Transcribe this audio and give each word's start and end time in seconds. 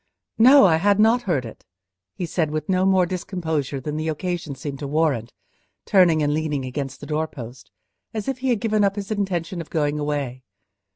"No, 0.39 0.65
I 0.65 0.77
had 0.77 0.99
not 0.99 1.21
heard 1.29 1.45
it," 1.45 1.63
he 2.15 2.25
said, 2.25 2.49
with 2.49 2.67
no 2.67 2.87
more 2.87 3.05
discomposure 3.05 3.79
than 3.79 3.97
the 3.97 4.07
occasion 4.07 4.55
seemed 4.55 4.79
to 4.79 4.87
warrant, 4.87 5.31
turning 5.85 6.23
and 6.23 6.33
leaning 6.33 6.65
against 6.65 7.01
the 7.01 7.05
doorpost, 7.05 7.69
as 8.11 8.27
if 8.27 8.39
he 8.39 8.49
had 8.49 8.59
given 8.61 8.83
up 8.83 8.95
his 8.95 9.11
intention 9.11 9.61
of 9.61 9.69
going 9.69 9.99
away. 9.99 10.41